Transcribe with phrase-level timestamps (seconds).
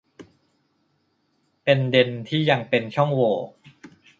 [1.63, 3.35] เป็นเด็นที่ยังเป็นช่องโหว่